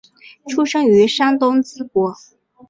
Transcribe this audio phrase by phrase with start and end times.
[0.47, 2.15] 出生于山东淄博。